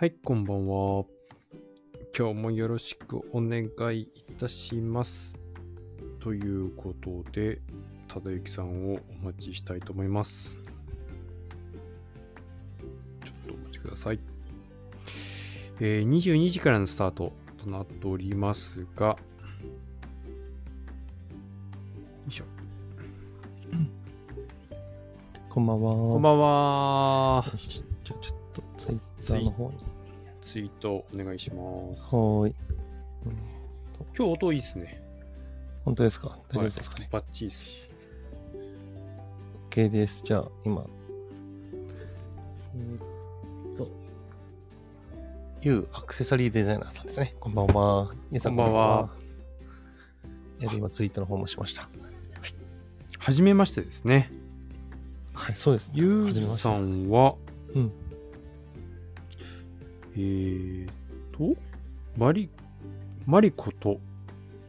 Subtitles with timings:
[0.00, 1.06] はい、こんばんは。
[2.16, 3.64] 今日もよろしくお願
[3.96, 5.36] いいたします。
[6.20, 7.60] ということで、
[8.06, 10.56] 忠之さんをお待ちしたいと思います。
[13.24, 14.20] ちょっとお待ちください。
[15.80, 19.18] えー22時からのスタートとなっておりますが、よ
[22.28, 22.44] いしょ。
[25.50, 25.92] こんばんは。
[25.92, 27.44] こんばんは。
[27.56, 29.87] じゃあちょっとツイッターの方に。
[30.50, 31.56] ツイートお願いしま
[31.94, 32.02] す。
[32.04, 32.54] はーい。
[34.16, 35.02] 今日音いいですね。
[35.84, 36.38] 本当ですか？
[36.48, 37.90] 大丈夫ですかね、はいバッチリっす。
[39.68, 40.22] ?OK です。
[40.24, 40.86] じゃあ、今。
[42.74, 42.96] えー
[43.74, 43.90] っと、
[45.60, 47.34] U アクセサリーデザイナーさんですね。
[47.38, 48.10] こんばんは。
[48.30, 49.10] 皆さんこんばんは。
[50.60, 51.86] いやで今、ツイートの方もしました。
[53.18, 54.30] はじめましてですね。
[55.34, 55.94] はい、そうですね。
[55.96, 57.34] ゆうさんは、
[57.74, 57.92] うん。
[60.14, 60.88] えー
[61.32, 61.56] と、
[62.16, 62.50] マリ、
[63.26, 64.00] マリコと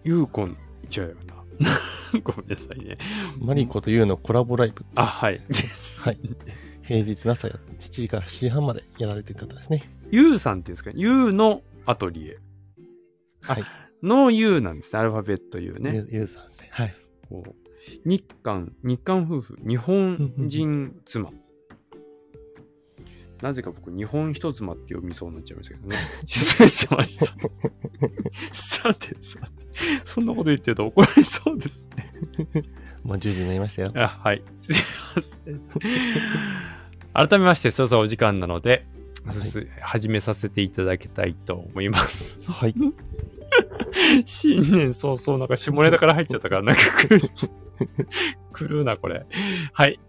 [0.04, 0.58] ユーコン、
[0.95, 1.36] 違うよな。
[2.23, 2.98] ごめんなさいね。
[3.40, 4.86] マリコと U のコラボライブ。
[4.95, 5.42] あ、はい。
[5.48, 6.04] です。
[6.04, 6.20] はい。
[6.84, 9.84] 平日の朝や7時から7時半までやられてる方ですね。
[10.12, 12.38] ユーさんっていうんですかユーのアトリエ
[13.48, 13.64] あはい。
[14.02, 15.00] のユーなんですね。
[15.00, 16.08] アルファベットユーね。
[16.10, 16.70] ゆ U さんですね。
[16.72, 16.95] はい。
[17.28, 17.54] こう
[18.06, 21.32] 日韓、日韓夫婦、日本人妻。
[23.42, 25.98] なぜか僕、日本人妻って読みそうになっちゃいましたけどね。
[26.26, 27.26] 失礼しました。
[28.52, 29.48] さて、さて、
[30.04, 32.64] そんなこと言ってると怒られそうですね。
[33.04, 33.92] もう10時になりましたよ。
[33.95, 34.44] あ、はい。
[34.62, 34.76] すい
[35.16, 37.30] ません。
[37.30, 39.00] 改めまして、そろそろお時間なので、はい
[39.32, 42.40] す始めさせていただきたいと思います。
[42.50, 42.73] はい。
[44.26, 47.30] 新年早々なんか下ネタから入っちゃったからなんか来る。
[48.52, 49.26] 来るな、これ。
[49.73, 50.00] はい。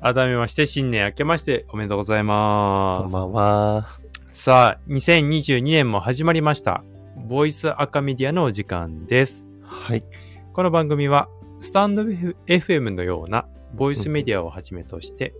[0.00, 3.10] 改めまして、新年明けましておめでとうございこます。
[3.10, 3.88] んばんは。
[4.30, 6.84] さあ、2022年も始まりました。
[7.26, 9.48] ボイスアカメディアのお時間です。
[9.64, 10.04] はい。
[10.52, 11.28] この番組は、
[11.58, 15.34] スタンド FM のようなボイスメディアをはじめとして、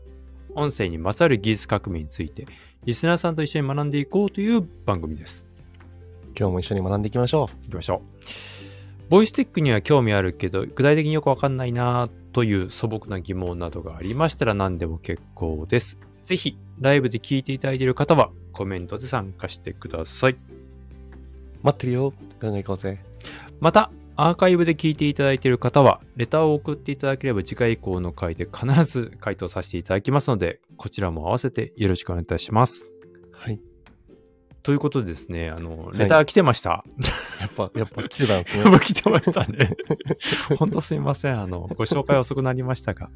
[0.56, 2.44] 音声にまつわる技術革命について、
[2.84, 5.46] リスナーさんと一緒に学んでいこうという番組です。
[6.36, 9.08] 今日も一緒に学んでいきましょ行きましょう。
[9.08, 15.98] ボイステックには興味あるけど、具体的によくわかんないなという素朴な疑問などがありましたら何でも結構です。
[16.22, 20.34] ぜひ、ライブで聞いていただいている方は、コメントで参加してください。
[20.34, 20.36] う。
[21.64, 22.12] 待ってるよ。
[22.38, 23.00] ガンガン行こうぜ。
[23.58, 32.86] また、アーカイブで聞いていただいている方は、レターを送っていただければ次回以降の回で必ず回答させていただきますので、こちらも合わせてよろしくお願いいたします。
[34.68, 34.72] はい。
[34.72, 36.84] ということでですね、あの、いレター来てました。
[37.40, 38.70] やっぱ、やっぱ来てたんです やっね。
[38.72, 39.76] ぱ来てましたね。
[40.58, 41.40] ほんとすいません。
[41.40, 43.10] あの、ご紹介遅くなりましたが。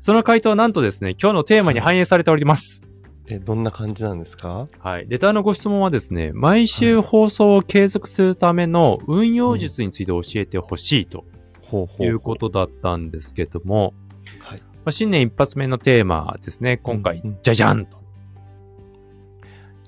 [0.00, 2.82] その回答はなんとですね、今日のテーマに反映されております。
[3.30, 4.68] え、どんな感じなんですか？
[4.78, 5.06] はい。
[5.08, 11.24] レターのご質問はですね、毎週放送を継続するための運用術について教えてほしいと
[11.62, 12.06] ほうほう。
[12.06, 13.92] いうことだったんですけども、
[14.40, 14.58] はい。
[14.58, 17.97] まあ、新年一発目のテーマですね、今回うんうん、じゃじゃんと。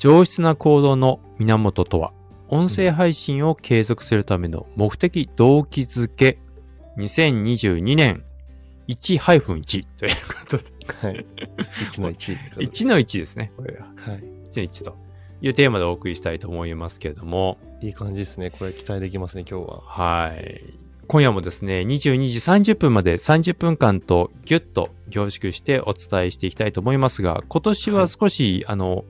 [0.00, 2.14] 上質な行動の源とは、
[2.48, 6.38] 音声配信を継続するための目的動機づけ、
[6.96, 8.24] 2022年
[8.88, 10.64] 1-1ということで、
[11.02, 11.26] はい。
[11.92, 12.66] 1の1ってことで。
[12.66, 13.88] 1の1ですね、これは。
[13.96, 14.24] はい。
[14.50, 14.96] 1の1と
[15.42, 18.50] いうテーマでお送りしたいと思いますけれども、いい感じですね。
[18.50, 19.82] これ期待できますね、今日は。
[19.82, 20.89] はい。
[21.10, 29.04] 今夜もですね、22時30分まで30分間とギュッと凝縮してお伝えしていきたいと思いますが、今年は少し、あの、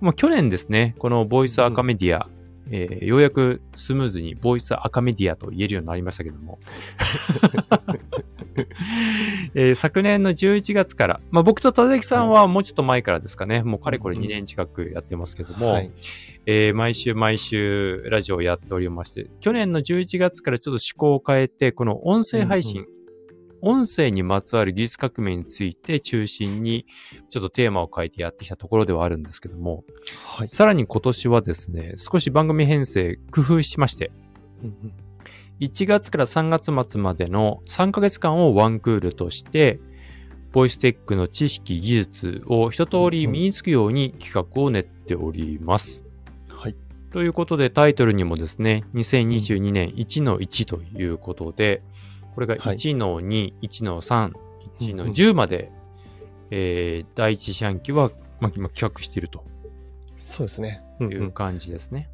[0.00, 2.28] もう去年ですね、このボイスアカメディア、
[2.72, 6.58] えーようやくスムーズにボイスアカメディアと言えるようになりましたけども、
[9.54, 15.90] えー昨年の11月から、まあ僕と田崎さんはもうちょっと前からですかね、もうかれこれ2年近くやってますけども、はい。
[16.46, 22.96] えー毎週毎週ラジオをやっておりまして、去年の11月からちょっと思考を変えて、この音声配信、うん。
[23.62, 26.86] 音声にまつわる技術革命について中心に、
[27.30, 29.84] ちょっとテーマを変えてやってきたところではあるんですけども、
[30.36, 30.46] はい。
[30.46, 34.12] さらに今年はですね、少し番組編成工夫しまして、
[34.62, 35.05] うんうん
[35.60, 39.80] 1月から3月末までの3ヶ月間をワンクールとして、
[40.52, 46.04] ボイステックの知識、技術を一通り身につくように企画を練っております。
[46.48, 46.76] はい。
[47.12, 51.82] ということでタイトルにもですね、2022年1の1ということで、
[52.34, 54.32] これがはい1の2、1の3、
[54.78, 55.70] 1のうんうん10まで、
[56.50, 58.10] えー第一四半期は、
[58.40, 59.42] まあ、今企画していると
[60.18, 60.82] そうですね。
[61.00, 62.08] うんいう感じですね。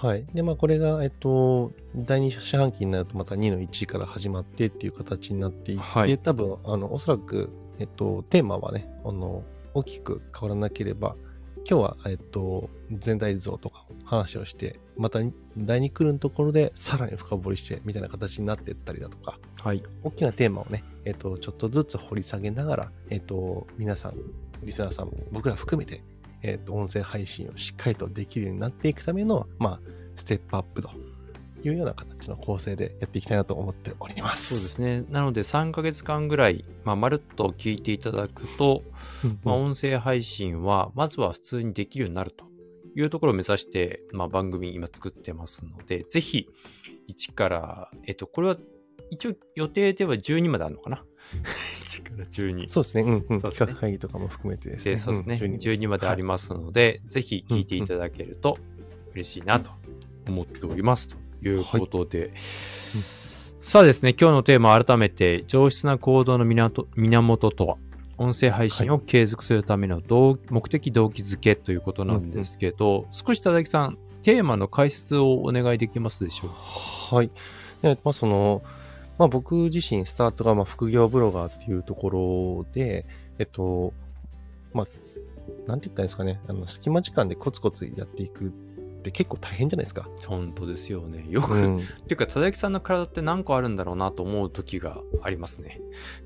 [0.00, 0.24] はい。
[0.32, 7.50] で、まあ、これが、えっと、第2四半期になるとまた2の1から始まってっていう形になっていって、はい多分、あの、おそらく、
[7.80, 9.42] えっと、テーマはね、あの、
[9.74, 11.16] 大きく変わらなければ、
[11.68, 15.18] 今日は、えっと、全体像とか話をして、また
[15.56, 19.82] 第2クールのところでさらに深掘りしてみたいな形になっていったりだとか、はい。
[20.04, 24.14] 大きなテーマをね、えっと、ちょっとずつ掘り下げながら、えっと、皆さん、
[24.62, 26.04] リスナーさん、僕ら含めて、
[26.42, 29.80] えっと、音声配信をしっかりとできるようになっていくための、まあ、
[30.16, 30.90] ステップアップと
[31.62, 34.54] いうような形の構成でやっていきたいなと思っております。
[34.54, 35.04] そうですね。
[35.10, 38.84] なので3ヶ月間ぐらい、まあ、まるっと聞いていただくと、
[39.24, 42.46] うんまあ、うん音声配信は、まずは普通にできるようになると
[42.96, 46.48] いうところを目指して、まあ、番組今作ってますので、ぜひ、
[47.08, 48.56] 1から、えっと、これは、
[49.10, 51.02] 一応予定では12まであるのかな ?1
[52.02, 52.68] から12。
[52.68, 53.02] そうですね。
[53.02, 53.40] うんうん。
[53.40, 54.92] 企画会議とかも含めてですね。
[54.92, 55.36] で、そうですね。
[55.36, 58.58] ん12 12までありますので、ぜひ聞いていただけると
[59.12, 59.70] 嬉しいなと
[60.26, 61.08] 思っております。
[61.08, 67.76] ということで、さあですね、今日のテーマ改めて、上質な行動の源源とは、
[68.16, 77.16] 音声配信を継続するための動目的動機づけということなんですけど、少し田崎さん、テーマの解説をお願いできますでしょうか？
[77.16, 77.30] はい。
[77.82, 78.62] で、まあ、その、
[79.18, 83.04] まあ、僕自身、スタートが、まあ、副業ブロガーっていうところで、
[83.38, 83.92] えっと、
[84.72, 84.86] まあ、
[85.66, 88.52] なんて言ったんですかね、あの、隙間時間でコツコツやっていく
[88.98, 90.08] って結構大変じゃないですか。
[90.26, 91.24] 本当ですよね。
[91.28, 91.76] よく、うん。
[91.76, 95.80] んっていうか、田崎さんの体って何個あるんだろうなと思う時がありますね。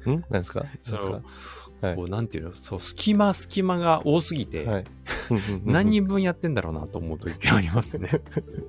[0.06, 0.64] 何ですか？
[0.80, 1.86] その何ですか？
[1.86, 4.84] はいこう、なんていうの、そう、隙間、隙間が多すぎて、はい。
[5.30, 8.08] うんうんうんうん何人分やってんだろうなと思う時がありますね。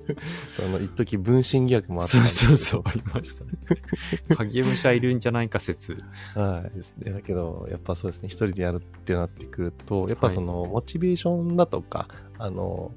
[0.50, 3.50] その、一時分身疑惑もあったそうんですけどそうそう、ありましたね。
[4.36, 6.02] 影武者いるんじゃないか説。
[6.34, 7.12] はいですね。
[7.12, 12.08] だけど、やっぱそうですね、一人でやるってなってくると、やっぱその、モチベーションだとか、
[12.38, 12.92] あの、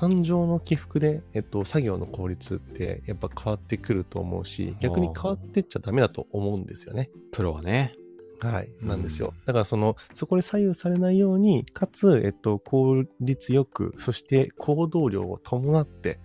[0.00, 7.10] 感情の起伏で、えっと、作業の効率ってやっぱ変わってくると思うし、逆に変わってっちゃダメだと思うんですよね。
[7.32, 7.94] プロはね。
[8.38, 8.72] はい。
[8.80, 9.34] うんなんですよ。
[9.44, 16.18] だからその、そこで左右されないように、かつ、えっと、効率よく、そして行動量を伴って、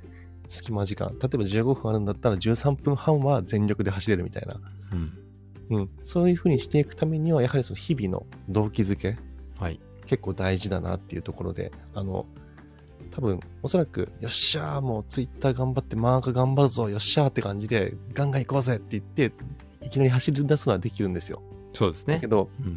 [0.48, 4.62] 隙間時間、例えば15分あるんだったら13分半は全力で走れるみたいな。
[4.94, 5.78] うん。
[5.78, 5.90] うん。
[6.02, 9.18] そういうふうにしていくためには、やはりその日々の動機づけ、
[9.60, 9.82] はい。
[10.06, 12.26] 結構大事だなっていうところで、あの、
[13.16, 19.32] 多分、おそらく、よっしゃー、もうツイッター頑張って、マーク頑張るぞ、よっしゃーって感じで、ガンガン行こうぜって言って、
[19.82, 21.42] いきなり走り出すのはできるんですよ。
[21.74, 22.28] そうですねだけ。
[22.28, 22.74] ど、うん。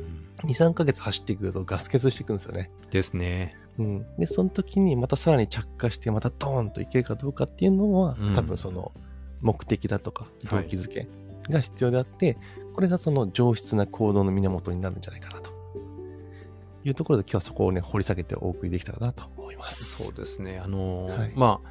[0.48, 2.70] 2、3ヶ月走ってくるとガス欠していくんですよね。
[2.90, 3.56] ですね。
[3.78, 4.06] うん。
[4.16, 8.92] で、その時にまたさらに着火して、またドーンといけるかどうかっていうのは、うん多分その、
[9.40, 11.08] 目的だとか、はい動機づけ
[11.50, 12.36] が必要であって、
[12.74, 15.50] これがその上質な行動の源になるんじゃないかなと。
[16.88, 20.02] いうところで今日はそこをね、掘り下げてお送りできたらなと思います。
[20.02, 20.58] そうですね。
[20.58, 21.70] あのーはいまあ、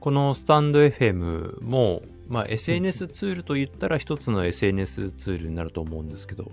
[0.00, 6.50] このスタンド FM も、まあ、SNS ツールと言ったら一つの SNS ツールになると思うんですけど、も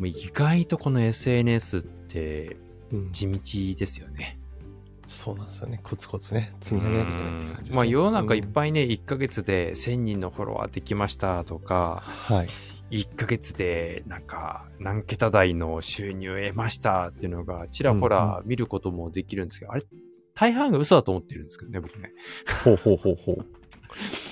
[0.00, 2.56] う意外とこの SNS って
[2.92, 3.40] うんうん地道
[3.78, 4.38] ですよね。
[5.08, 5.80] そうなんですよね。
[5.82, 7.76] コツコツね、積み上げなきゃいけないって感じです、ね。
[7.76, 8.44] まあ世の中いっい。
[8.44, 12.48] ぱいね、1ヶ月で1000人のフォロワーできましたとか、はい。
[12.90, 19.82] 1ヶ月でなんか何桁台の収入を得ましたっていうのがちらほら見ることもできるんですけど、あれ
[20.34, 22.12] 大半が嘘だと思ってるんですけどね、僕ね。
[22.64, 23.46] ほうほうほうほう。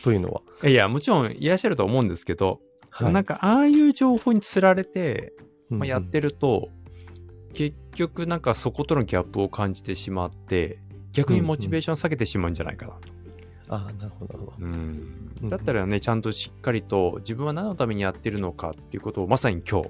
[0.03, 0.69] というのは。
[0.69, 2.61] いや、もちろんいらっしゃると思うんですけど、
[2.91, 5.33] はいなんかああいう情報につられて、
[5.69, 6.09] まあ、やっる。
[6.11, 6.71] てると、
[7.53, 10.81] 結局なんかそことのギャップを感じてしまって、
[11.13, 12.99] 逆にモチベーション下げてしまうんじゃないかなと。
[12.99, 13.18] ああ、なる
[13.77, 14.53] ほど、なるほど。
[14.59, 19.89] うんうんだったらね、ちゃんとしっかりと自分は何のためにやってるのかっていうことをまさに今日、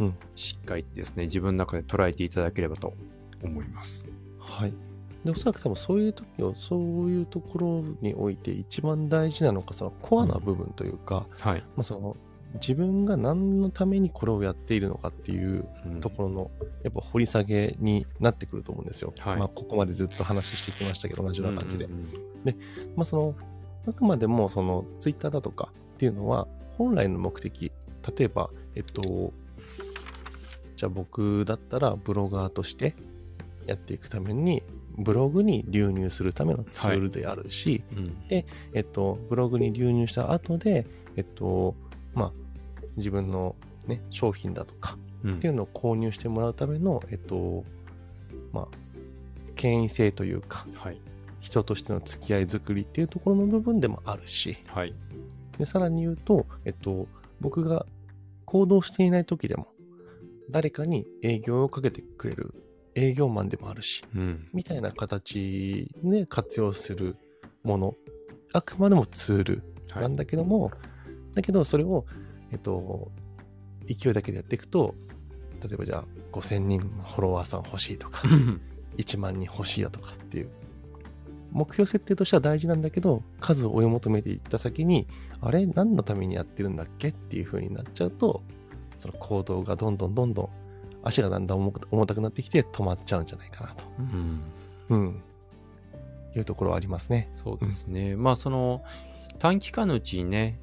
[0.00, 2.94] うんしっかりですね、自分の中で捉えていただければと
[3.42, 4.06] 思います。
[4.38, 4.72] はい。
[5.24, 11.60] で、おそらく多分そういう時を、そういうところにおいて一番大事なのが、そのコアな部分というか、はい。
[11.76, 12.16] まあその、
[12.54, 16.00] 自分が何のためにこれをやっているのかっていううん。
[16.00, 16.50] ところの、
[16.82, 19.12] やっぱ掘り下げになってくると思うんですよ。
[19.18, 19.36] はい。
[19.36, 21.84] まあ、ここまでずっと話してきましたけど、同じような感じで。
[21.84, 22.06] うんうん
[22.96, 23.34] まあ、その、
[23.86, 27.70] あくまでも、その、ツイッターだとかっていうのは、本来の目的、
[28.16, 29.32] 例えば、えっと、
[30.76, 32.94] じゃあ僕だったら、ブロガーとして
[33.66, 34.62] やっていくために、
[34.96, 38.16] ブログに流入するためのツールであるし、うんうん。
[38.28, 38.44] え
[38.80, 41.74] っと、ブログに流入した後で、えっと、
[42.14, 42.32] まあ、
[43.00, 47.64] 自分のね、商品だとかうんっていうのを購入してもらうための、えっと、
[48.52, 48.68] まあ、
[49.56, 51.00] 権威性というか、はい。
[51.40, 54.94] 人としての付き合い作りっていうところの部分でもあるし、はい。
[55.58, 57.06] でさらに言うと、えっと、
[57.40, 57.86] 僕が
[58.44, 59.68] 行動していない時でも、
[60.50, 62.54] 誰かに営業をかけてくれる
[62.94, 64.48] 営業マンでもあるし、うん。
[64.52, 67.16] みたいな形で活用する
[67.62, 67.94] もの、
[68.52, 70.70] あくまでもツールはいなんだけども、
[71.34, 72.04] だけどそれを、
[72.52, 73.10] えっと、
[73.86, 74.94] 勢いだけでやっていくと、
[75.62, 78.22] 例えばじゃあ5000人フォロワーさん欲しいとか、
[78.96, 80.50] 1万人欲しいだとかっていう。
[81.52, 85.08] 目標設定としては大事なんだけど、数を追い求めていった先に、
[85.40, 85.66] あれ？
[85.66, 88.42] 何のためにやってるんだっけっていう風になっちゃうと、
[88.98, 90.48] その行動がどんどんどんどん
[91.02, 93.84] 足がだんだん重たくなってきて止まっちゃうんじゃないかなと。
[93.98, 94.40] うん。
[94.90, 95.22] うん。
[96.36, 97.28] いうところはありますね。
[97.42, 98.14] そうですね。
[98.14, 98.84] まあ、その、
[99.40, 100.60] 短期間のうちにね、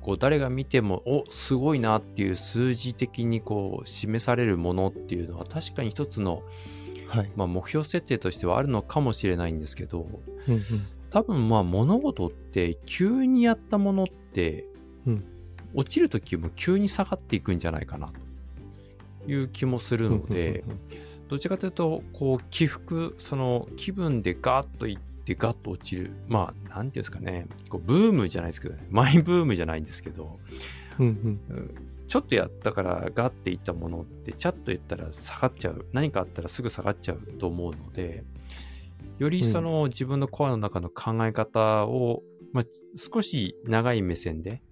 [0.00, 6.42] こう誰が見ても、おすごいなっていう数字的にこう示されるものっていうのは確かに一つの、
[7.08, 7.30] はい。
[7.36, 10.06] まあ、目標設定としてはあるのかもしれないんですけど、
[10.48, 10.62] うんうん。
[11.10, 14.66] 多分まあ物事って急にやったものって、
[15.06, 15.24] うん
[15.74, 18.12] 落ちるときも急に下がっていくんじゃないかな
[19.24, 20.64] という気もするので、
[21.28, 26.12] どちらかというとこう起伏その気分でガーッといってガッと落ちる。
[26.28, 27.46] まあなんていうんですかね。
[27.68, 28.86] こうブームじゃないですけどね。
[28.90, 30.38] マイブームじゃないんですけど。
[30.98, 31.74] うんうん。
[32.08, 35.86] ちょっとやったからガッていったものってちゃっと言ったら下がっちゃう。
[35.92, 38.24] 何かあったらすぐ下がっちゃうと思うので
[39.20, 42.22] よりその自分のコアの中の考え方を、
[42.52, 42.64] まあ、
[42.96, 44.62] 少し長い目線で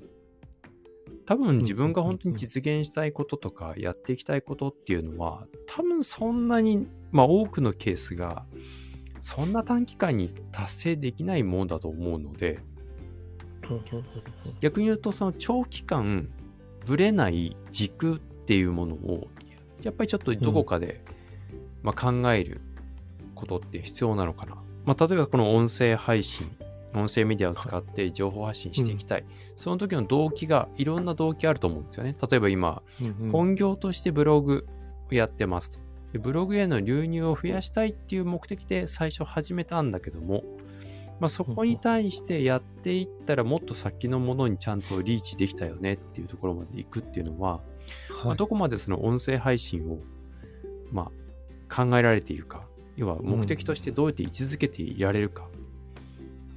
[1.26, 8.47] 多分自分が本当に実現したいこととかやっていきたいことっていうのは多分そんなに、まあ多くのケースが
[9.20, 12.58] そんな短期間に達成できないものだと思うので
[14.60, 16.28] 逆に言うとその長期間
[16.87, 19.28] ぶれない軸っていうものを
[19.82, 21.04] やっぱりちょっとどこかで、
[21.82, 22.60] まあ、考える
[23.34, 26.50] ことって必要なのかな、まあ、例えばこの音声配信
[26.94, 29.25] 音声メディアを使って情報発信していきたい、
[29.56, 32.16] その時の動機がいろんな動機あると思うんですよね。
[32.28, 32.82] 例えば今
[33.30, 34.66] 本業としてブログ
[35.10, 35.78] をやってますと
[36.12, 40.43] でブログへの流入を増やしたいっていう目的で最初始めたんだけども、
[41.21, 47.61] まあ、そこに対してやっていったらもっと先のものにちゃんとリーチできたよねっていうところまで行くっていうのは、
[48.11, 49.99] まあはいどこまでその音声配信を、
[50.93, 51.11] ま
[51.71, 55.49] あ、考えられているか要は目的としてどうやって位置づけていられるか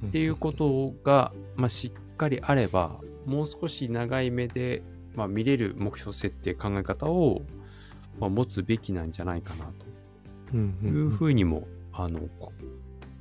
[0.06, 4.82] っていうことが、まあ、しっかりあればもう少し長い目で、
[5.14, 7.42] まあ、見れる目標設定考え方を、
[8.18, 9.70] まあ、持つべきなんじゃないかな
[10.54, 12.52] うんというふうにも、あのこ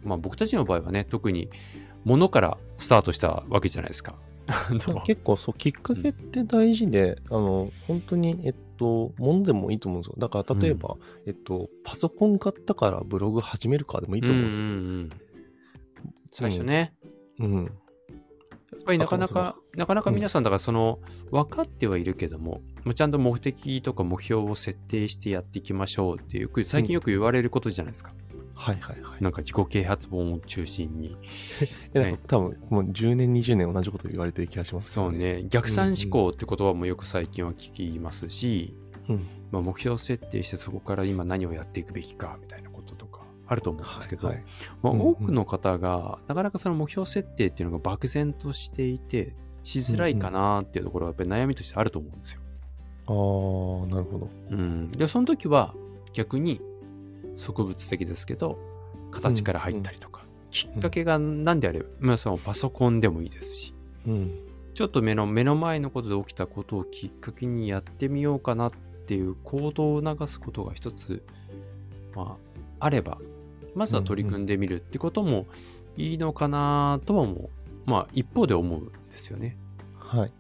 [0.04, 1.50] まあ、僕たちの場合はね特に
[2.04, 4.16] 物からスタートしたわけじゃないですか。
[5.06, 10.16] 結構そうきっかけって大事で、あの本当にえっとものでもいいと思うんですよ。
[10.18, 15.10] だから例えば、えっとパソコン買ったからブログ始めるかでもいいと思うんですよ、うんうんうん
[16.34, 16.94] 最初ね、
[17.40, 17.72] うん
[18.72, 21.00] やっぱりなかなか、なかなか皆さんだからその、
[21.30, 28.14] 分かってはいるけども、もうちゃんと目的とか目標を設定してやっていきましょうっていう、最近よく言われることじゃないですか。
[28.56, 29.24] はいはいはい。
[29.24, 31.18] なんか自己啓発本を中心に。
[31.94, 38.76] でなんか多分もう10年20年同じこと言われてる気がしますそうね、逆算思考って言葉もよく最近は聞きますし、
[39.10, 39.28] うん。
[39.52, 42.71] まあ、目標設定してそこから今何をやっていくべきかみたいな
[43.52, 44.46] あると思うんですけど、はいはい。
[44.82, 45.08] まあ、うんうん。
[45.08, 52.42] 多くの方が、なかなかその目標設定っていうのが漠然としていて、しづらいかなっていうところがやっぱり悩みとしてあると思うんですよ。
[53.08, 54.30] あーなるほど。
[54.52, 54.90] うん。
[54.92, 55.76] で、その時は
[56.14, 56.62] 逆に
[57.36, 58.58] 植物的ですけど、
[59.12, 63.74] 形から入ったりとか、きっかけが何であれば、まあそのパソコンでもいいですし、
[64.08, 64.32] うん。
[64.74, 68.72] ちょっと目の目の前のことで起きたことをきっかけにやってみようかなっ
[69.08, 71.22] ていう行動を促すことが一つ、
[72.16, 73.18] まあ、あれば、
[73.76, 75.46] まずは取り組んでみるってことも
[75.98, 77.50] いいのかなとは思う。
[77.86, 79.58] まあ、一方で思うんですよね。
[79.98, 80.32] はい。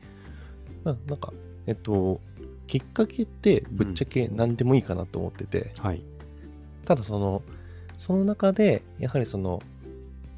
[0.84, 1.34] まあ、なんか、
[1.66, 2.22] えっと、
[2.68, 6.04] きっかけってぶっちゃけ何でもいいかなと思ってて、はい。
[6.86, 7.44] ただその、
[7.98, 9.62] その中で、やはりその、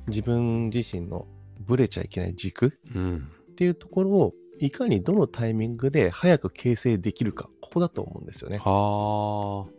[0.08, 1.28] 自分自身の
[1.60, 3.28] ブレちゃいけない軸うん。
[3.52, 8.58] っていうところを、いかにどのタイミングで早く形成できるか、ここだと思うんですよね。
[8.58, 9.72] はあ。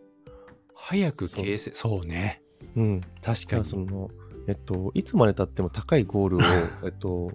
[0.75, 2.44] 早く形成、そうね。
[2.77, 3.01] うん。
[3.23, 3.63] 確だかかに。
[3.63, 4.11] らその、
[4.47, 6.41] えっと、いつまで経っても高いゴールを、
[6.85, 7.33] えっと、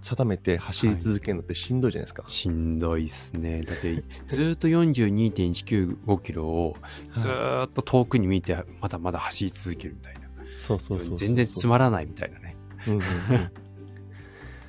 [0.00, 2.24] 定めて走り続けるのってしんどいじゃないですか。
[2.26, 3.62] しんどいっすね。
[3.62, 6.76] だって、 ずーっと42.195キロを
[7.16, 10.20] ずっと遠くに見て、まだまだ走り続けるみたいな。
[10.56, 11.18] そうそうそうそう。
[11.18, 12.56] 全然つまらないみたいなね。
[12.86, 13.50] うんうんうん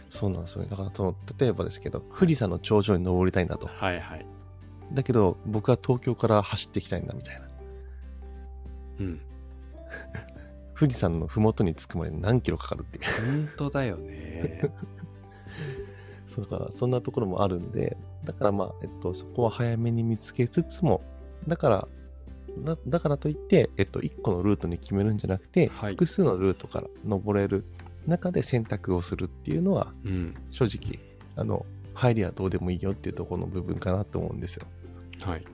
[0.08, 0.70] そうなんですよね。
[0.70, 3.68] だからその、例えばですけど、富士山の頂上に登りたいんだと。
[3.68, 4.26] はいはい。
[4.94, 7.48] だけど、僕は東京から走っていきたいんだみたいな。
[9.02, 9.20] うん。
[10.78, 13.04] 富士山の麓に着くまで何キロかかるっていう。
[13.26, 14.72] 本当だよね。
[16.28, 21.02] そうだから、そんなところもあるんで、だからまあ、えっと、そこは早めに見つけつつも、
[21.48, 21.88] だから、
[22.64, 27.66] だだからといって、えっと、1個のルートに決めるんじゃなくて、はい複数のルートから登れる
[28.08, 30.36] 中で選択をするっていうのは、うん。
[30.52, 31.00] 正直、
[31.36, 34.68] あの、入りはどうでもいいよっていうところの部分かなと思うんですよ。
[35.22, 35.46] はい。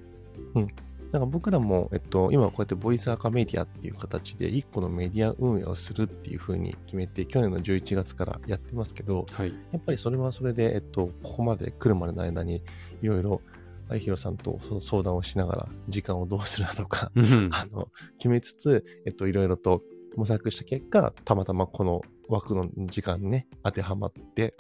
[1.12, 9.54] なんか僕らも、えっと、今こうやってボイスアカメディアっていう形で1個のメディア運営をするっていうふうに決めて、去年の11月からやってますけど、はい。
[9.72, 12.64] やっぱりそれはそれで、えっと、ここまで来るまでの間に、
[13.02, 13.42] いろいろ、
[13.90, 19.84] 愛弘さんとそ相談をしながら、時間をどうするだとか、うん あの、決めつつ、えっと、いろいろと
[20.16, 24.56] 模索した結果、たまたまこの枠の時間にね、当てはまって、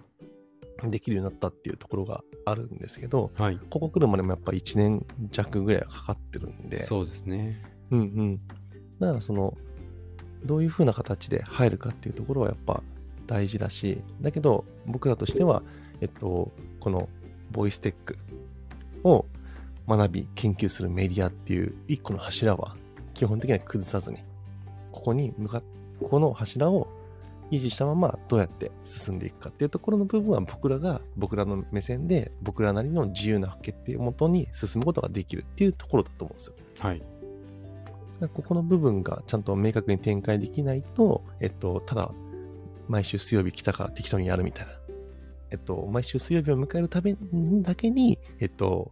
[0.83, 3.59] できるようになったっていうところがあるんですけど、はい。
[3.69, 7.61] ここ来るまでもやっぱ1年弱ぐらいはかかってるんで、そうですね。
[7.91, 8.41] うんうん。
[8.99, 9.57] だからその、
[10.43, 12.81] どういう風な形で入るかっていうところはやっぱ
[13.27, 15.61] 大事だし、だけど僕らとしては、
[16.01, 17.09] えっと、この
[17.51, 18.17] ボイステック
[19.03, 19.25] を
[19.87, 22.75] 学び、研究するメディアっていう一個の柱は
[23.13, 24.23] 基本的には崩さずに、
[24.91, 25.63] ここに向かっ、
[26.01, 26.87] この柱を
[27.51, 36.53] 維持したままどうやって進んでいくかっていうところの部分は僕らが僕らの目線で僕らなりの自由な決定をもとに進むことができるっていうところだと思うんですよ。
[36.79, 37.01] はい。
[38.29, 42.11] ここの部分がちゃんと明確に展開できないと、えっと、ただ、
[42.87, 44.73] 毎週水曜日来たから適当にやるみたいな。
[45.49, 47.15] えっと、毎週水曜日を迎えるため
[47.61, 48.91] だけに、えっと、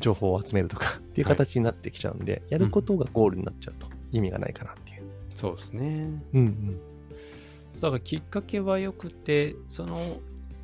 [0.00, 5.02] 情報を集めるとかっていう形になってきちゃうんで、やることがゴールになっちゃうと意味がないかなっていう。
[5.34, 6.22] そうですね。
[6.34, 6.80] うんうん。
[7.82, 10.20] だからきっかけはよくて、その、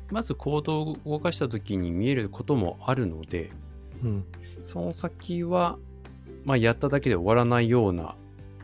[0.09, 3.51] まず行動を動かした時に見えることもあるので、
[4.01, 4.25] うん。
[4.63, 5.77] その先は、
[6.45, 8.15] まあ、やっただけで終わらないような、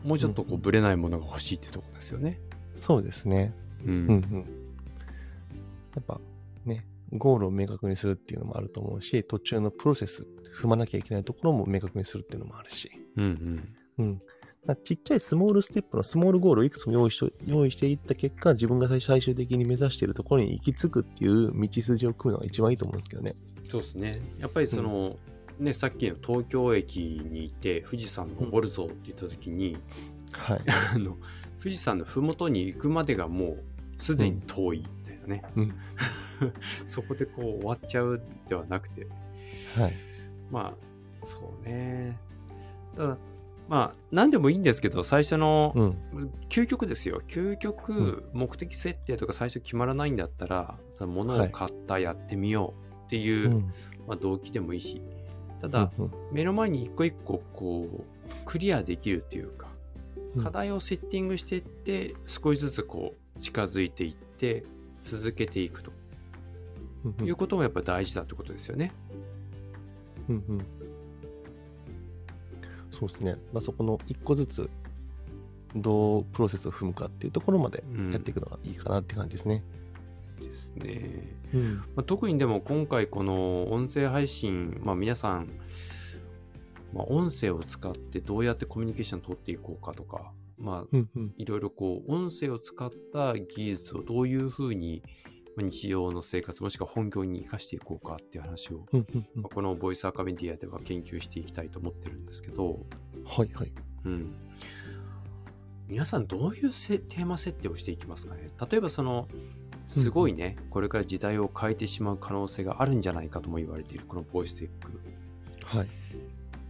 [0.02, 2.40] もうちょっとこうぶれないものが欲しいってところですよね。
[2.76, 3.52] そうですね。
[3.84, 3.90] うん。
[3.90, 4.46] うんうん。
[5.94, 6.18] やっぱ
[6.64, 12.90] ね、ゴールを明確にするっていうのもあると思うし、途中のプロセス、踏まなきゃいけないところも明確にするっていうのもあるし。
[13.16, 13.24] うん
[13.98, 14.04] うん。
[14.06, 14.22] うん。
[14.74, 23.36] ちっちゃいスモールステップのスモールゴールをいくつも用意しと用意していった結果、自分が最最終的に目指しているところに行き着くっていう道筋を組むのが一番いいと思うんですけどね。
[23.64, 24.20] そうですね。
[24.38, 25.16] やっぱりその、
[25.58, 29.76] ね、さっきの東京駅にいて、富士山登るぞって言った時に、
[30.32, 30.60] はい。
[30.94, 31.16] あの、
[31.58, 33.56] 富士山のふもとに行くまでがも
[33.98, 35.42] うすでに遠いみたいなね。
[35.56, 35.74] うん。
[36.84, 39.06] そこでこう終わっちゃうではなくて、
[39.76, 39.92] はい。
[40.50, 40.76] ま
[41.22, 42.18] あ、そうね。
[42.96, 43.18] ただ、
[43.68, 46.30] まあ、何でもいいんですけど、最初の、うん。
[46.48, 47.20] 究極ですよ。
[47.26, 53.72] 究う極、目的設定とか最初決まらないんだったら、その物を買った、やってみようっていう、うん。
[54.06, 55.02] まあ、動機でもいいし、
[55.60, 58.04] ただ、うん目の前に一個一個、こう、
[58.44, 59.68] クリアできるっていうか、
[60.36, 64.64] うん課題をセッティングしていって、少しずつこう、近づいていって、
[65.02, 65.92] 続けていくと
[67.04, 68.92] うんいうこともやっぱ大事だってことですよね。
[70.28, 70.58] うんうん。
[72.98, 73.36] そうですね。
[73.52, 74.70] まあ、そこの一個ずつ、
[75.74, 79.62] どうプロセスを踏むかっていうところまでうんやっていくのがいいかなって感じですね。
[80.40, 81.36] ですね。
[81.52, 81.74] うん。
[81.76, 85.48] まあ、特にでも今回この音声配信、まあ、皆さん、
[86.94, 91.34] まあ、音声を使ってどうやってコミュニケーション取っていこうかとか、まあ、うんうん。
[91.36, 98.86] いろいろこう、音声を使った技術をどういうふうにまあ日常の生活もしくは本業に生かしていこうかっていう話を、
[99.34, 102.80] まあこのボイスアカメディアでは研究していきたいと思ってるんですけど、
[103.24, 103.72] はいはい。
[104.04, 104.34] うん。
[105.88, 108.50] 皆さんどういうせテーマ設定をしていきますかね？
[108.70, 109.28] 例えばその、
[109.86, 115.00] すごいね、これから時代を変えてしまう可能性があるんじゃないかとも言われているこのボイステック。
[115.64, 115.86] はい。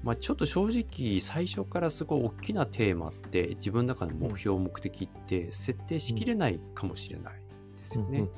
[0.03, 7.40] まあちょっと正直最初からすごい大きなテーマって自分の中の目標、目的って設定しきれないかもしれない
[7.87, 8.29] ですよね。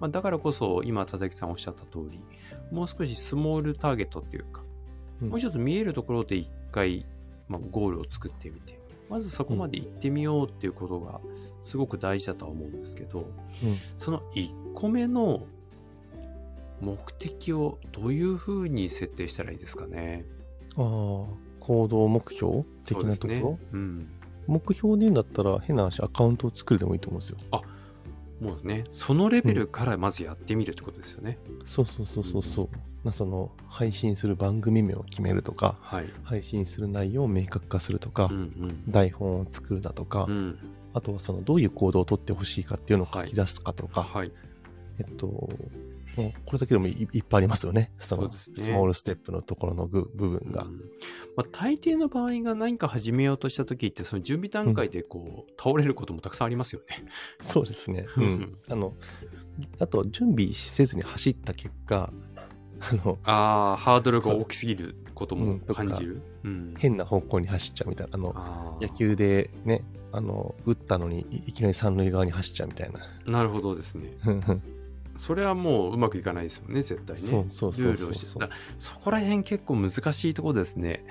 [0.00, 2.20] まあ、だからこそ今田崎さんおっしゃった通り
[2.70, 4.62] もう少しスモールターゲットっていうか、
[5.22, 5.28] うん。
[5.30, 7.06] もう一つ見えるところで一回、
[7.48, 11.20] まあ、ゴールを作ってみてまずそこまで行ってみようっていうことが
[11.62, 13.26] すごく大事だとは思うんですけど、うん。
[13.96, 15.46] その1個目の
[16.80, 20.26] 目的をどういうふうに設定したらいいですかね。
[20.76, 20.82] ああ、
[21.60, 22.64] 行動目標？
[22.84, 23.58] 的なところ、ね。
[23.72, 24.08] うん。
[24.46, 27.38] 目標で言うんだったら変な話、アカウントを作るでもいいと思うんですよ。
[28.40, 31.38] もうね、そのレベルからまずやってみるってことですよね。
[31.64, 32.68] そうそうそうそうそう。
[33.02, 36.06] まあ、その配信する番組名を決めるとか、はい。
[36.24, 38.90] 配信する内容を明確化するとか、うんうん。
[38.90, 40.58] 台本を作るだとか、うん。
[40.92, 44.32] あとはそのどういう行動をとってほしいかっていうのを書き出すかとか、はい。
[44.98, 45.48] えっと、
[46.16, 47.92] これだけでもいいっぱいありますよね。
[47.98, 50.64] そのスモールステップのところの部部分が。
[50.64, 50.80] うん
[51.36, 57.04] まあ、大抵の場合が何か始めようとした時ってその準備段階でこう、倒れることもたくさんありますよね。
[57.42, 58.06] そうですね。
[58.16, 58.58] ううんん。
[58.70, 58.94] あの、
[59.78, 62.10] あと、準備せずに走った結果、
[62.80, 66.22] あの、ああハードルが大きすぎることも感じる？
[66.44, 68.14] うん変な方向に走っちゃうみたいな。
[68.14, 73.00] あの、野球でね、あの、打ったのにいいきなり三塁側に走っちゃうみたいな。
[73.26, 74.16] なるほどですね。
[75.18, 77.22] それはもううまくいかないですよね絶対ね。
[77.22, 78.06] そうそうそうそ
[78.40, 81.04] うそこら辺結構難しいところですね。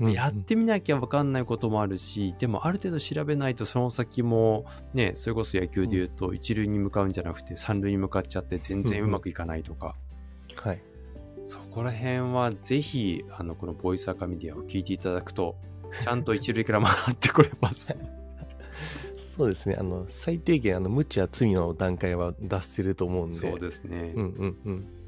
[0.00, 9.96] うんやってみなきゃ分かんないこともあるし、でもある程度調べないとその先もね、それこそ野球で言うと一塁に向かうんじゃなくて三塁に向かっちゃって全然うまくいかないとか、
[10.56, 10.82] はい。
[11.44, 15.56] そこら辺はぜひ、あの、このボイスアカメディアを聞いていただくと、
[16.02, 17.88] ちゃんと一塁から回ってこれます。
[19.36, 19.76] そうですね。
[19.78, 23.36] あの、最低限、あの、無知や罪の段階は出せると思うんで。
[23.36, 24.12] そうですね。
[24.14, 25.00] うんうんうん。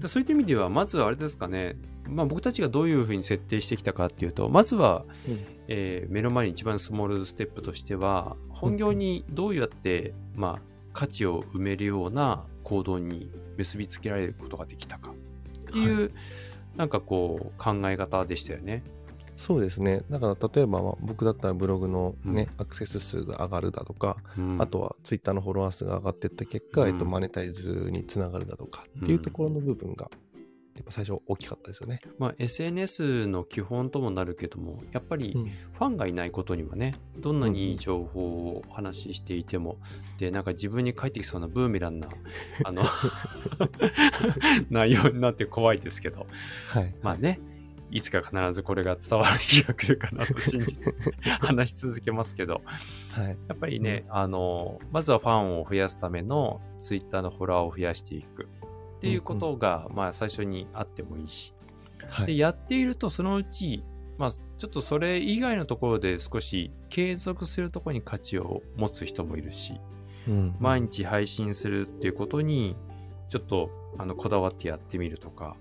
[0.00, 1.76] でそういった意味では、まずはあれですかね、
[2.08, 5.04] まあ僕たちがどういうふうに設定してきたかっていうと、まずは、
[5.68, 16.10] えー目の前に一番スモールステップとしては、本業にどうやって、まあ、価値を埋めるような行動に結びつけられることができたかっていう、
[16.76, 18.82] なんかこう、考え方でしたよね。
[19.40, 20.02] そうですね。
[20.10, 24.60] だから、例えば、まあ僕だったらブログのね、うアクセス数が上がるだとか、うん。
[24.60, 30.10] あとはツイッターのフォロワー数が上がっていった結果、うんえっと、マネタイズにつながるだとかっていうところの部分が、
[30.74, 32.00] やっぱ最初大きかったですよね。
[32.18, 35.44] まあ、SNS の基本ともなるけども、やっぱりうん。
[35.46, 39.78] ファンがいないことにはね、どんなにいい情報をお話ししていても、
[40.18, 42.08] で、なんか自分に返ってきそうなブーメランな、
[42.64, 42.82] あの、
[44.68, 46.26] 内容になって怖いですけど、
[46.74, 46.94] はい。
[47.00, 47.40] まあね、
[47.90, 50.94] いつか必ずこれが伝わる日が来るかなと信じて
[51.40, 52.62] 話し続けますけど、
[53.10, 53.28] はい。
[53.48, 58.48] やっぱりね、あの、まずはファンを増やすための Twitter のフォロワーを増やしていく
[58.96, 61.52] っていうことが、まあ最初にあってもいいし、
[61.98, 62.38] で、はい。
[62.38, 63.82] やっているとそのうち、
[64.18, 69.80] まあちょっとそれ以外のところで少し継続するところに価値を持つ人もいるし、
[70.28, 72.76] うん毎日配信するっていうことに、
[73.28, 75.56] ちょっとあのこだわってやってみるとか、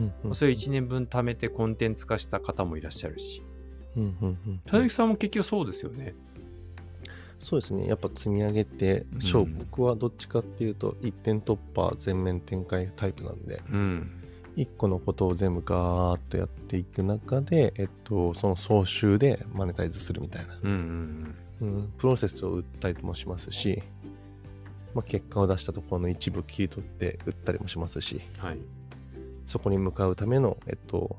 [0.00, 3.42] うんうんそれ1年分貯めてコンテンツ化した方もいらっしゃるし、
[3.96, 6.14] うんうんうん田崎さんも結局そうですよね。
[7.40, 7.86] そうですね。
[7.86, 14.10] やっぱ積み上げて、勝負うん僕はどっちかっていうと、一点突破、全面展開タイプなんで、うん。
[14.56, 23.82] 一個のことを全部ガーッとやっていく中で、えっと、その総集でマネタイズするみたいな、うんうんうん、プロセスを売ったりもしますし、
[24.92, 28.44] まあ、結果を出したところの一部切り取って売ったりもしますし、うん。
[28.44, 28.58] はい。
[29.50, 31.18] そこに向かうための、えっと、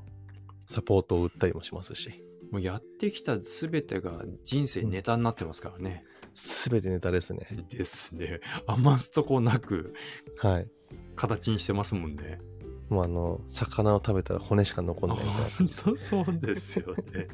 [0.66, 6.04] サポートを売ったりもしますし、もうやってきた全てが人生ネタになってますからね。
[6.32, 7.46] すべてネタですね。
[7.68, 8.40] ですね。
[8.66, 9.92] 余すとこなく
[10.38, 10.68] はい。
[11.14, 12.40] 形にしてますもんね。
[12.88, 15.18] もうあの、魚を食べたら骨しか残んない
[15.60, 17.28] みたいな そうですよね。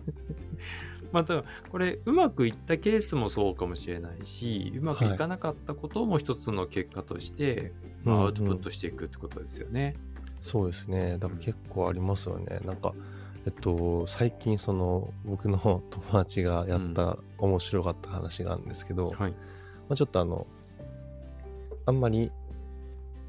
[1.13, 9.97] また、これ、うまくいったケースもそうかもしれないし、うまくいかなかったことも一つの結果として、まあうんうんアウトプットしていくってことですよね。
[10.41, 11.19] そうですね。
[11.19, 12.61] だから結構ありますよね。
[12.65, 12.95] なんか、
[13.47, 15.59] えっと、最近その、僕の
[15.91, 19.31] 友達がやった面白かった話があるんですけど、はい。
[19.31, 19.37] ま
[19.91, 20.47] あ、ちょっとあの、
[21.87, 22.31] あんまり、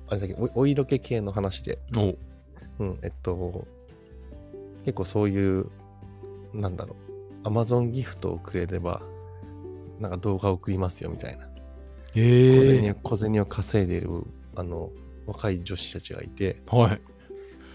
[0.08, 2.16] あれだけど、おお色気系の話で、お
[2.80, 3.66] うん、えっと、
[4.86, 5.68] 結構そういう、
[6.54, 6.96] なんだろ
[7.44, 9.02] う、アマゾンギフトをくれれば、
[10.00, 11.48] なんか動画を送りますよみたいな。
[12.14, 14.10] 小へ銭を小銭を稼いでいる、
[14.56, 14.90] あの、
[15.30, 16.96] 若い女子たちがいて、はい。
[16.96, 17.00] っ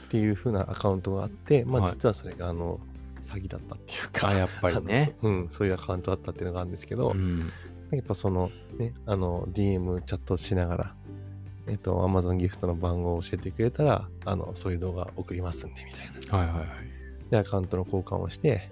[0.09, 2.81] ていう風なアカウントがあって、まあはい実はそれがあの、
[3.23, 5.17] 詐欺だったっていうか、あ、やっぱりね。
[5.23, 7.51] うん、そういうアカウントだったっていうのがあるんですけど、うん。
[7.91, 10.95] やっぱそのね、あの、DM チャットしながら、
[11.67, 16.39] えっと、Amazon ギフトの番号を教えてくれたら、あの、そういう動画送りますんで、みたいな。
[16.39, 16.69] はいはいはい。
[17.31, 18.71] で、アカウントの交換をして、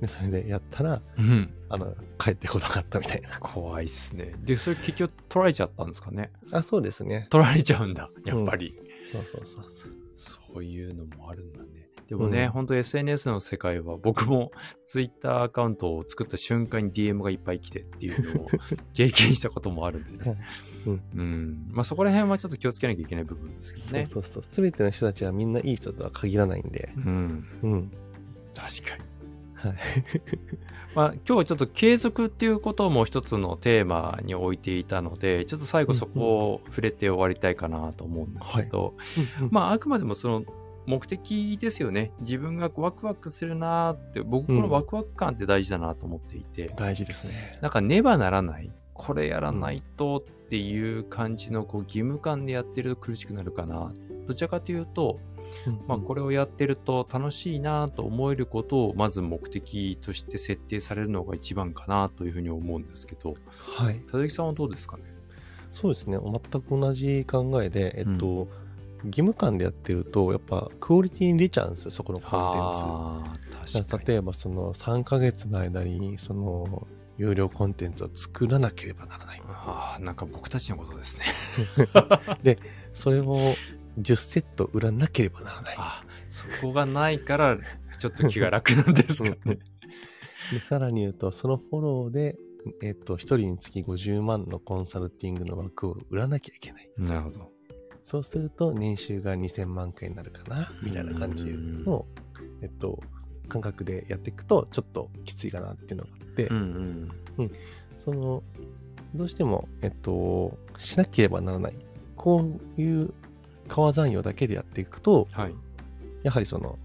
[0.00, 1.52] で、それでやったら、うん。
[1.68, 3.38] あの、帰ってこなかったみたいな。
[3.40, 4.32] 怖いっすね。
[4.44, 6.30] で、それ結局取られちゃったんですかね？
[6.52, 7.26] あ、そうですね。
[7.30, 8.10] 取られちゃうんだ。
[8.24, 8.78] やっぱり。
[9.04, 9.64] そうそうそう。
[10.14, 11.88] そういうのもあるんだね。
[12.08, 14.50] でもね、うん本当 SNS の世界は僕も
[14.86, 18.48] Twitter アカウントを作った瞬間に DM がいっぱい来てっていうのを
[18.94, 20.42] 経験したこともあるんでね。
[20.86, 21.68] うんうん。
[21.70, 24.06] まあそこら辺はちょっと気をつけなきゃいけない部分ですけどね。
[24.06, 24.42] そうそうそう。
[24.42, 26.90] すべての人たちはみんないい人とは限らないんで。
[26.96, 27.46] うん。
[27.62, 27.92] うん。
[28.54, 29.04] 確かに。
[29.62, 29.74] はい。
[30.94, 38.94] まあ今日はちょっと継続っていうことも一つのテーマに置いていたので、ちょっと最後そこを触れて終わりたいかなと思うんですけど、
[39.50, 40.44] まああくまでもその
[40.86, 42.12] 目的ですよね。
[42.20, 47.58] 自分がワクワクするなーって、僕このワクワク感って大事だなと思っていて、大事ですね。
[47.60, 48.70] なんかねばならない。
[48.94, 53.92] これやらないとっていう感じのこう義務感でやってると苦しくなるかな。
[54.28, 55.18] どちらかというと、
[55.86, 63.34] まあ、これ、れをやってると楽しいなと思えることをまず目的として設定されるのが一番かなというふうに思うんですけど、
[63.76, 64.00] はい。
[64.00, 65.04] 佐々木さんはどうですかね？
[65.72, 66.18] そうですね。
[66.18, 68.48] 全く同じ考えで、えっと、
[69.04, 74.06] 義務感でやってると、やっぱクオリティに出ちゃうんですよ、そこのコンテンツ。
[74.06, 76.86] 例えばその3ヶ月の間にその
[77.18, 79.42] 有料コンテンツを作らなければならない。
[79.46, 81.24] ああ、なんか僕たちのことですね。
[82.92, 83.54] それを
[83.98, 85.74] 10セット売らなければならない。
[85.78, 87.58] あそこがないから、
[87.98, 89.58] ちょっと気が楽なんですかうんね。
[90.52, 92.36] でさらに言うと、そのフォローで、
[92.82, 96.90] えっと、1人につき50万のコンサルティングの枠を売らなきゃいけない。
[96.96, 97.52] なるほど。
[98.02, 102.06] そうすると、年収が2000万くらいになるかな、みたいな感じの、
[102.62, 103.00] えっと、
[103.48, 107.52] 感覚でやっていくと、ちょっときついかなっていうのがあって、うんうん。
[107.98, 108.42] その、
[109.14, 111.74] どうしても、えっと、しなければならない。
[112.16, 113.12] こういう
[113.68, 115.54] 川残業だけでやっていくと、はい。
[116.22, 116.78] やはりその、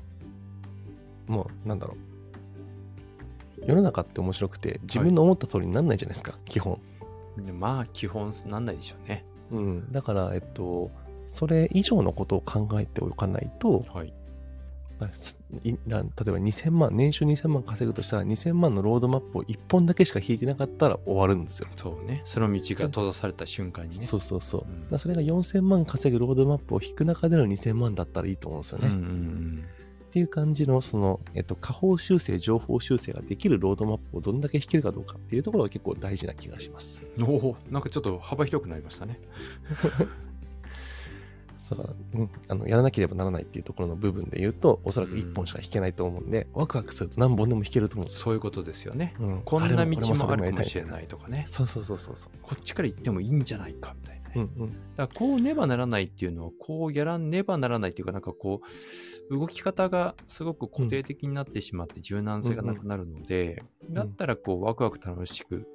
[1.27, 3.65] もう、なんだろう。
[3.65, 6.79] 世の中って面白くて、自分の思った通りにならないじゃないですか、基本。
[7.37, 9.25] でまあ、基本なんないでしょうね。
[9.51, 9.91] うん。
[9.91, 10.91] だから、えっと、
[11.27, 14.13] それ以上のことを考えておかないと、はい。
[14.99, 21.67] 例えば2000万、年収2000万稼ぐとしたら、2000万のロードマップを1本だけしか引いてなかったら終わるんですよ。
[21.75, 22.21] そうね。
[22.25, 24.05] その道が閉ざされた瞬間にね。
[24.05, 24.65] そうそうそう。
[24.91, 28.87] うんそれが4000万稼ぐロードマップを引く中での2000万だったらいいと思うんですよね。
[28.87, 29.63] うんうん
[30.03, 37.03] っていう感じの、その、えっと、下方修正、情報修正ができるロードマップをどんだけ引けるかどうかっていうところが結構大事な気がします。
[37.17, 37.23] うん。
[37.23, 39.19] おお、なんかちょっと幅広くなりましたね。
[41.69, 48.23] だから、うん、あの、やらなければならないっていうところの部分で言うと、おそらく1本しか引けないと思うんで、ワクワクすると何本でも引けると思うんですよ。
[48.23, 49.15] そういうことですよね。
[49.19, 51.47] うんこんな道もあるかもしれないとかね。
[51.49, 52.31] そうそうそうそうそう。
[52.41, 54.31] こっちから行ってもいいんじゃないかみたいなね。
[54.35, 54.69] うんうん。
[54.95, 58.67] だからこうねばならないっていうのは、こうやらねばならないっていうか、なんかこう、
[59.29, 63.93] 動き方がすごく固定的になってしまって柔軟性がなくなるので、ん。
[63.93, 65.67] だったらこう、ワクワク楽しく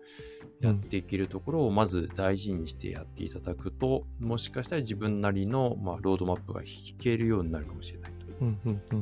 [0.61, 8.18] やっていけるところをまず大事にしてやっていただくと、もしかしたら自分なりの、まあ、ロードマップが引けるようになるかもしれない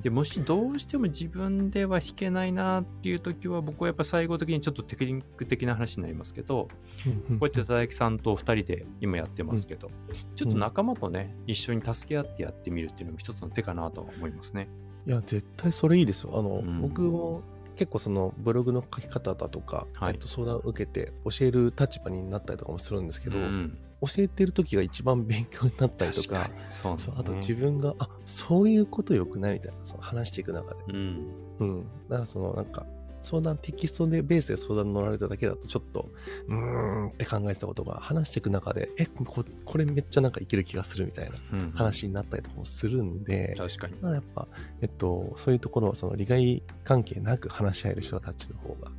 [0.02, 6.68] でもしどうしても自分では弾けないなっていう時は僕はやっぱ最後的にちょっとテクニック的な話になりますけど、
[7.04, 9.90] こうやって佐々木さんと2人で今やってますけど、
[10.34, 14.68] ちょっと仲間とね、一緒に助け合ってやってみるっていうのも一つの手かなとは思いますね。
[15.06, 16.32] いや、絶対それいいですよ。
[16.34, 16.80] あの、うん。
[16.80, 17.42] 僕も
[17.76, 20.18] 結構そのブログの書き方だとか、はい。
[20.18, 30.80] と、相談を受けて教える立場になったりとかもするんですけど、うん教えてる時が一番勉強になったりとかそうねあと自分が、あそういうことよくないみたいなその話していく中で。
[30.88, 31.26] うん。
[31.60, 31.82] うん。
[32.08, 32.86] だからそのなんか、
[33.22, 36.08] 相談テキストでベースで相談乗られただけだとちょっと、
[36.46, 43.94] うーんって考えてたことが話していく中で、え、ここれめっちゃなんかいける気がするみたいなうん話になったりとかもするんで、確かに。
[43.94, 44.46] だからやっぱ、
[44.80, 48.92] えっと、そういうところはその利害関係なく話し合える人たちの方が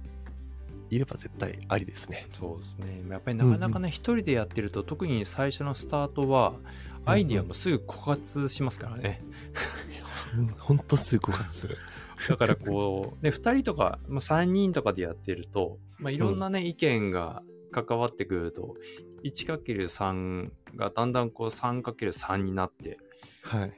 [0.90, 2.28] いれば絶対ありですね。
[2.40, 3.04] そうですね。
[3.10, 6.56] やっぱりなかなかね、一人でやってると、特に最初のスタートは、
[7.06, 9.22] アイディアもすぐ枯渇しますからね。
[10.38, 11.78] うんほんとすぐ枯渇する。
[12.28, 18.76] だからこう、ね、2人とか、まあ、3人とかでやってると、まあ、いろんなね、意見が関わってくると、
[19.24, 22.98] 1×3 がだんだんこう 3×3 になって、
[23.44, 23.74] はい。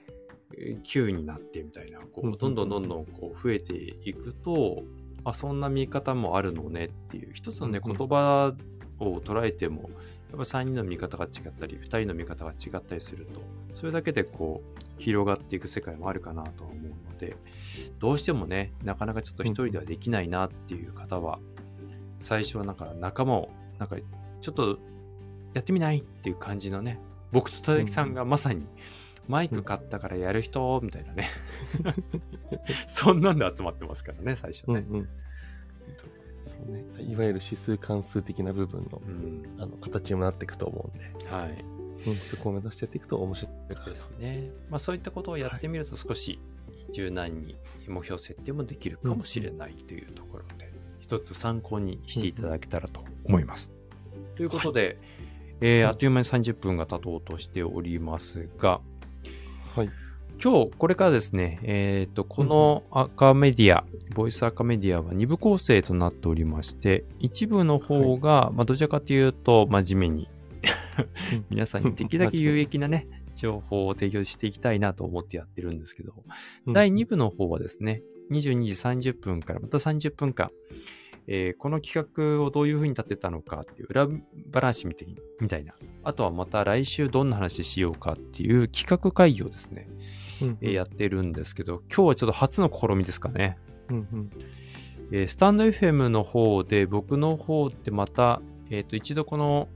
[0.57, 4.83] えー9になってみたいな、こうんうんう、どんどんどんどんこう増えていくと、
[5.23, 7.97] あ、そんな見方もあるのねっていう、一つのね、うんうん。
[7.97, 8.53] 言葉
[8.99, 9.89] を捉えても、
[10.29, 13.41] やっぱ3人の見方が違ったり、2人の見方が違ったりすると、
[13.73, 17.35] それだけでこう、広がっていく世界もあるかなとは思うので、
[17.99, 21.39] どうしてもね、なかなかちょっと一人ではできないなっていう方は、
[22.19, 23.95] 最初はなんか仲間を、なんか
[24.41, 24.77] ちょっと
[25.53, 26.99] やってみないっていう感じのね、
[27.31, 28.65] 僕と佐々木さんがまさに、
[29.29, 30.81] マイク買ったからやる人？
[30.83, 31.29] みたいなね。
[32.87, 34.83] そんなんで集まってますからね、最初ね。
[34.89, 35.09] うんうん。
[35.95, 36.07] そ
[36.67, 39.45] うね、いわゆる指数関数的な部分のうん。
[39.59, 41.63] あの形にもなっていくと思うんで、はい。
[42.07, 44.51] うん、そこを目指してやっていくと面白いかでなすね。
[44.67, 46.39] まあそういったことをやってみると少し
[46.91, 47.55] 柔軟に
[47.87, 53.71] 目標設定もできるかもしれないというところで、一つ参考にしていただけたらと思います。
[54.35, 54.97] ということで、
[55.61, 58.81] えーあっという間に30分が経とうとしておりますが、
[59.75, 59.89] はい。
[60.41, 70.29] 今日これからですね、えっ、と、この赤メディア、ボイス赤メディアは2部構成となっておりまして、一部の方が、まあどちらかというと真面目に
[71.49, 76.13] 皆さんにできるだけ有益なね、 情報を提供していきたいなと思ってやってるんですけど、
[76.65, 78.01] うん第2部の方はですね、
[78.31, 80.51] 22時30分からまた30分間、
[81.31, 84.07] えーこの企画をどういうふうに立てたのかっていう裏
[84.51, 89.87] 話みたいみたいな、あとはまた来週どんな話しようかっていう企画会議をですね、
[90.41, 93.59] うんえーやってるんですけど、今日はちょっと初の試みですかね。
[93.89, 94.29] うんうん
[95.11, 99.67] えースタンド FM の方で僕の方でまた、えっ、と、一度この、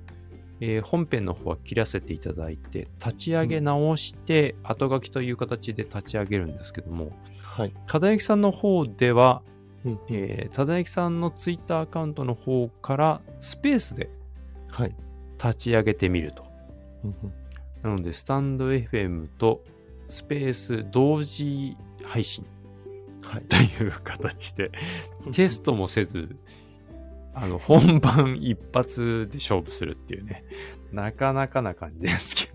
[0.60, 7.12] えー本編の方は切らせていただいて、立ち上げ直して、後書きという形で立ち上げるんですけども、
[7.44, 7.74] はい。
[7.86, 9.44] ただゆきさんの方では、
[9.86, 14.10] うんえー、ただゆきさんのツイッターアカウントの方からスペースで
[14.72, 14.96] はい。
[15.34, 16.46] 立ち上げてみると。
[17.04, 17.44] うんうん
[17.84, 19.62] なので、スタンド FM と
[20.08, 22.46] スペース同時配信
[23.26, 23.42] はい。
[23.44, 24.72] という形で、
[25.34, 26.36] テストもせず、
[27.34, 30.46] あの、本番一発で勝負するっていうね、
[30.92, 32.50] なかなかな感じですけ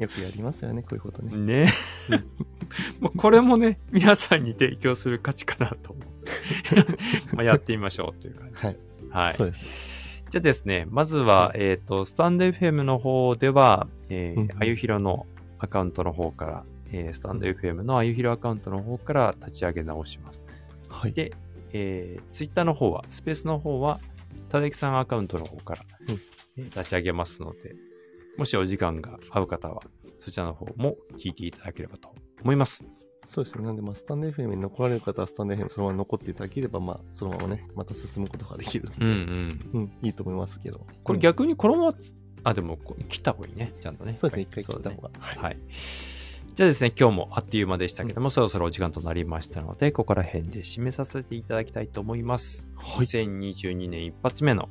[0.00, 1.28] よくやりますよね、こういうことど。
[1.28, 1.64] ね。
[2.08, 2.24] ね。
[3.00, 8.66] もうこれもね、皆さんに提供する価値かなと思ってまあやってみましょうという感じ。
[8.66, 8.76] はい。
[9.10, 9.36] はい。
[9.36, 10.24] そうです。
[10.30, 15.26] じゃあですね、まずは、えっ、と、スタンド FM の方では、えうんー、あゆひろの
[15.58, 20.42] アカウントの方から、えー、スタンド FM のあゆひろアカウントの方から立ち上げ直します。
[20.88, 21.12] はい。
[21.12, 21.32] で、
[21.72, 24.00] えー、ツイッターの方は、スペースの方は、
[24.48, 25.82] ただきさんアカウントの方から、
[26.56, 27.74] 立ち上げますので、
[28.40, 29.82] もしお時間が合う方は、
[30.18, 32.82] そちらの方も聞いていただければと思います。
[33.26, 33.64] そうですね。
[33.66, 39.70] なんで、まあ、スタンド FM に残られる方は、スタンド FM そのまま残っていただければ、まあ、そのままね、また進むことができるので、うんうん。
[39.74, 40.86] うん、いいと思いますけど。
[41.04, 42.78] これ逆にこのままつ、あ、でも、
[43.10, 43.74] 切った方がいいね。
[43.78, 44.16] ちゃんとね。
[44.16, 45.10] そうですね、一回切った方が。
[45.18, 45.36] はい。
[45.38, 45.56] はい。
[46.54, 52.70] じゃあですね、今日もあっという間でしたけども、そろそろお時間となりましたので、ここら辺で締めさせていただきたいと思います。
[52.74, 54.70] はい2022年一発目の、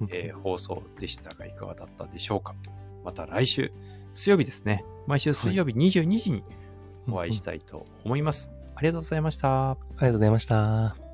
[0.00, 2.54] うんえー放送でしたが、いかがだったでしょうか？
[3.06, 3.70] また来週、
[4.12, 4.84] 水曜日ですね。
[5.06, 6.42] 毎週水曜日22時に
[7.08, 8.50] お会いしたいと思います。
[8.74, 9.70] ありがとうございました。
[9.70, 11.05] ありがとうございました。